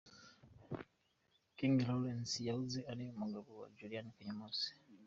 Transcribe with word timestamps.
King 1.55 1.75
Lawrence 1.89 2.35
yahoze 2.47 2.79
ari 2.91 3.03
umugabo 3.15 3.47
wa 3.61 3.67
Juliana 3.77 4.15
Kanyomozi. 4.15 4.69